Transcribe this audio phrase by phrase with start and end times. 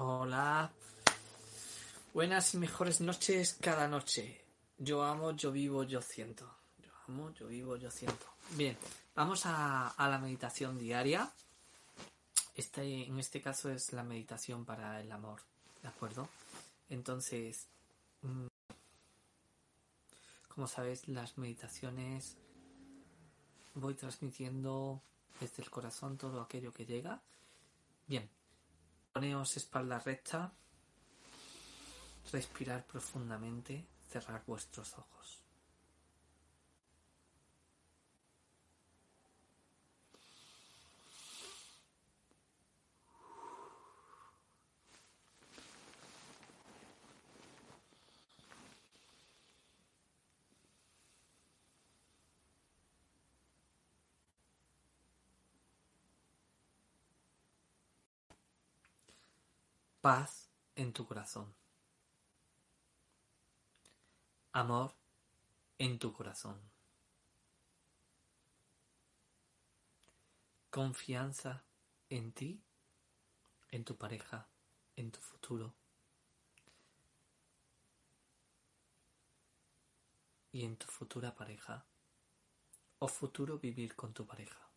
[0.00, 0.70] Hola.
[2.14, 4.44] Buenas y mejores noches cada noche.
[4.78, 6.48] Yo amo, yo vivo, yo siento.
[6.80, 8.26] Yo amo, yo vivo, yo siento.
[8.50, 8.78] Bien,
[9.16, 11.28] vamos a, la meditación diaria.
[12.54, 15.40] Este, en este caso es la meditación para el amor.
[15.82, 16.28] ¿De acuerdo?
[16.88, 17.66] Entonces,
[18.22, 18.46] mm,
[20.46, 22.36] como sabes, las meditaciones
[23.74, 25.02] voy transmitiendo
[25.40, 27.20] desde el corazón todo aquello que llega.
[28.06, 28.30] Bien,
[29.18, 30.52] poneos espalda recta,
[32.30, 35.42] respirar profundamente, cerrar vuestros ojos.
[60.00, 61.54] Paz en tu corazón.
[64.52, 64.94] Amor
[65.78, 66.60] en tu corazón.
[70.70, 71.64] Confianza
[72.10, 72.62] en ti,
[73.70, 74.48] en tu pareja,
[74.96, 75.74] en tu futuro.
[80.52, 81.84] Y en tu futura pareja.
[83.00, 84.67] O futuro vivir con tu pareja.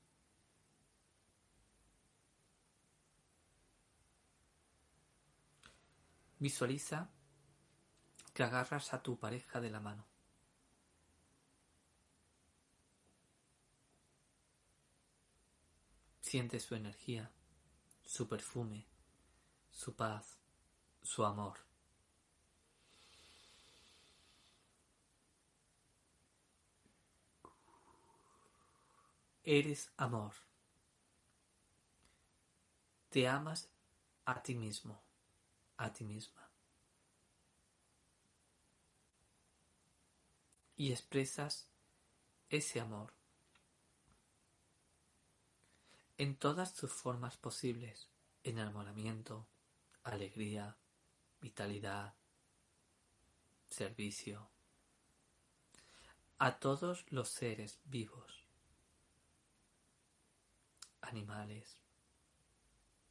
[6.42, 7.08] Visualiza
[8.34, 10.08] que agarras a tu pareja de la mano.
[16.19, 17.30] Siente su energía,
[18.03, 18.88] su perfume,
[19.69, 20.39] su paz,
[21.03, 21.59] su amor.
[29.44, 30.34] Eres amor.
[33.12, 33.69] Te amas
[34.25, 35.11] a ti mismo
[35.82, 36.48] a ti misma.
[40.76, 41.68] Y expresas
[42.50, 43.14] ese amor
[46.18, 48.09] en todas sus formas posibles,
[48.44, 49.47] enamoramiento,
[50.03, 50.78] alegría,
[51.40, 52.13] vitalidad,
[53.69, 54.52] servicio,
[56.38, 58.46] a todos los seres vivos,
[61.02, 61.80] animales,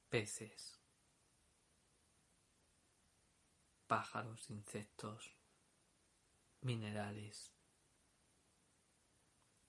[0.08, 0.79] peces,
[3.90, 5.34] pájaros, insectos,
[6.60, 7.52] minerales.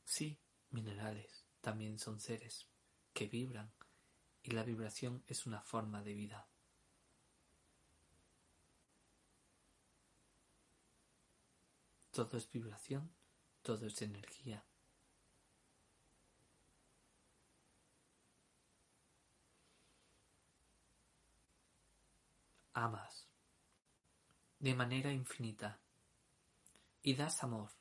[0.05, 0.37] Sí,
[0.69, 2.67] minerales también son seres
[3.13, 3.73] que vibran
[4.43, 6.47] y la vibración es una forma de vida.
[12.11, 13.11] Todo es vibración,
[13.63, 14.63] todo es energía.
[22.75, 23.20] Amas
[24.61, 25.81] de manera infinita.
[27.01, 27.71] Y das amor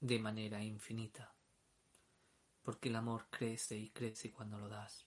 [0.00, 1.34] de manera infinita,
[2.62, 5.06] porque el amor crece y crece cuando lo das.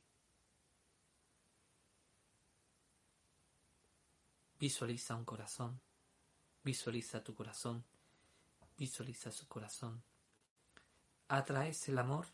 [4.60, 5.82] Visualiza un corazón,
[6.64, 7.84] visualiza tu corazón,
[8.78, 10.04] visualiza su corazón.
[11.28, 12.28] Atraes el amor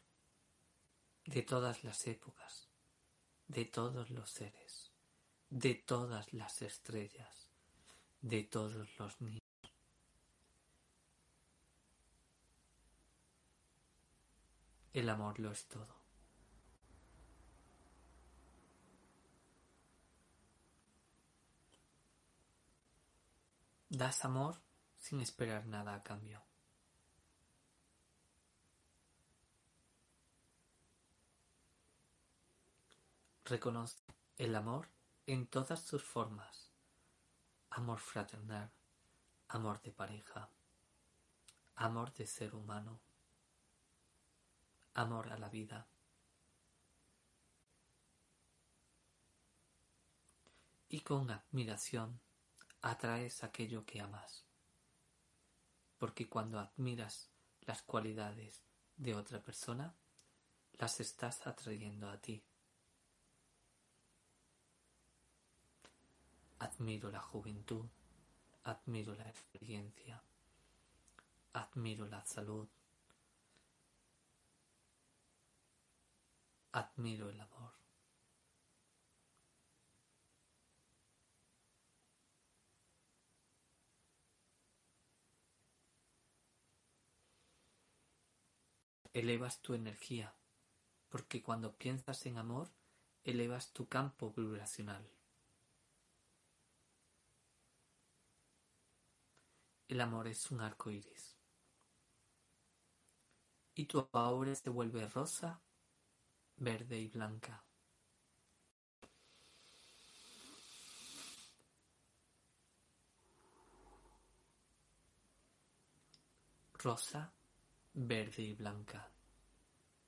[1.23, 2.67] de todas las épocas,
[3.47, 4.91] de todos los seres,
[5.49, 7.44] de todas las estrellas
[8.25, 9.43] de todos los niños.
[14.93, 15.95] El amor lo es todo.
[23.89, 24.59] Das amor
[24.97, 26.41] sin esperar nada a cambio.
[33.43, 34.01] Reconoce
[34.37, 34.89] el amor
[35.27, 36.64] en todas sus formas
[37.85, 38.71] amor fraternal,
[39.49, 40.49] amor de pareja,
[41.75, 42.99] amor de ser humano,
[44.95, 45.87] amor a la vida.
[50.89, 52.19] Y con admiración
[52.81, 54.47] atraes aquello que amas,
[55.99, 57.29] porque cuando admiras
[57.61, 58.63] las cualidades
[58.97, 59.95] de otra persona,
[60.79, 62.43] las estás atrayendo a ti.
[66.75, 67.85] Admiro la juventud,
[68.65, 70.21] admiro la experiencia,
[71.53, 72.67] admiro la salud,
[76.73, 77.71] admiro el amor.
[89.13, 90.35] Elevas tu energía,
[91.07, 92.69] porque cuando piensas en amor,
[93.23, 95.09] elevas tu campo vibracional.
[99.87, 101.37] El amor es un arco iris.
[103.75, 105.61] Y tu aura se vuelve rosa,
[106.57, 107.63] verde y blanca.
[116.73, 117.33] Rosa,
[117.93, 119.11] verde y blanca.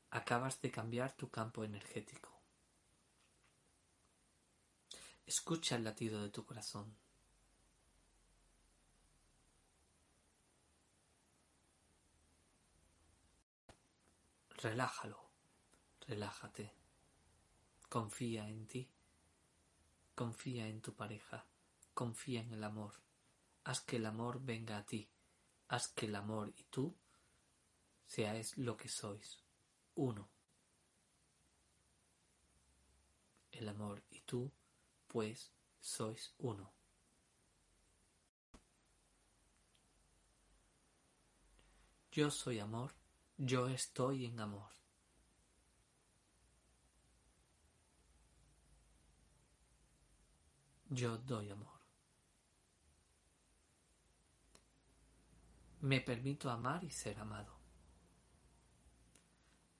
[0.09, 2.41] Acabas de cambiar tu campo energético.
[5.25, 6.97] Escucha el latido de tu corazón.
[14.67, 15.31] Relájalo,
[16.07, 16.73] relájate.
[17.87, 18.91] Confía en ti.
[20.13, 21.45] Confía en tu pareja.
[21.93, 22.93] Confía en el amor.
[23.63, 25.09] Haz que el amor venga a ti.
[25.69, 26.93] Haz que el amor y tú
[28.05, 29.41] seáis lo que sois.
[29.95, 30.27] Uno.
[33.53, 34.51] El amor y tú,
[35.07, 36.73] pues, sois uno.
[42.11, 43.06] Yo soy amor
[43.37, 44.71] yo estoy en amor.
[50.89, 51.77] Yo doy amor.
[55.81, 57.55] Me permito amar y ser amado.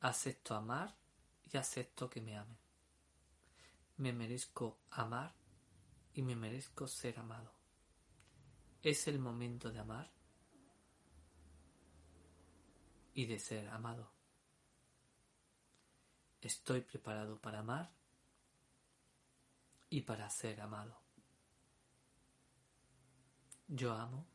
[0.01, 0.95] Acepto amar
[1.51, 2.57] y acepto que me amen.
[3.97, 5.33] Me merezco amar
[6.13, 7.51] y me merezco ser amado.
[8.83, 10.16] Es el momento de amar
[13.17, 14.11] y de ser amado.
[16.39, 17.91] Estoy preparado para amar
[19.89, 21.01] y para ser amado.
[23.67, 24.27] Yo amo,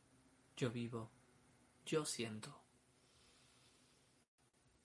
[0.57, 1.09] yo vivo,
[1.85, 2.61] yo siento.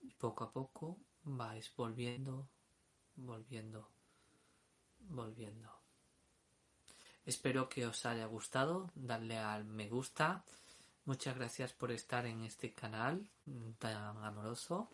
[0.01, 2.49] Y poco a poco vais volviendo,
[3.17, 3.91] volviendo,
[5.01, 5.73] volviendo.
[7.27, 10.45] Espero que os haya gustado, darle al me gusta
[11.09, 13.31] Muchas gracias por estar en este canal
[13.79, 14.91] tan amoroso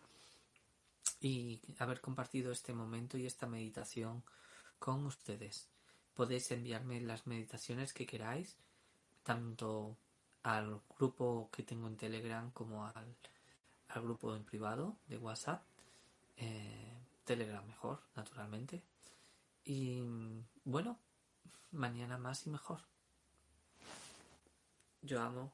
[1.19, 4.23] y haber compartido este momento y esta meditación
[4.79, 5.67] con ustedes.
[6.13, 8.55] Podéis enviarme las meditaciones que queráis,
[9.23, 9.97] tanto
[10.43, 13.13] al grupo que tengo en Telegram como al,
[13.95, 15.65] grupo en privado de WhatsApp.
[16.37, 18.81] Eh, Telegram mejor, naturalmente.
[19.65, 20.01] Y
[20.63, 20.97] bueno,
[21.71, 22.79] mañana más y mejor.
[25.01, 25.51] Yo amo